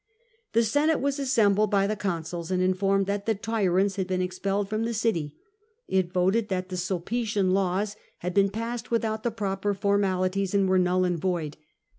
The 0.53 0.63
Senate 0.63 0.99
was 0.99 1.19
assembled 1.19 1.69
by 1.69 1.85
the 1.85 1.95
consuls, 1.95 2.49
and 2.49 2.59
informed 2.59 3.05
that 3.05 3.27
the'' 3.27 3.35
tyrants" 3.35 3.97
had 3.97 4.07
been 4.07 4.19
expelled 4.19 4.67
from 4.67 4.83
the 4.83 4.95
city. 4.95 5.35
It 5.87 6.11
voted 6.11 6.47
that 6.49 6.69
the 6.69 6.75
Sulpician 6.75 7.51
laws 7.51 7.95
had 8.17 8.33
been 8.33 8.49
passed 8.49 8.89
without 8.89 9.21
the 9.21 9.29
proper 9.29 9.75
formalities 9.75 10.55
and 10.55 10.67
were 10.67 10.79
null 10.79 11.05
and 11.05 11.19
void. 11.19 11.55